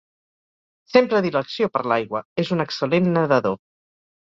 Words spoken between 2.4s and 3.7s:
és un excel·lent nedador.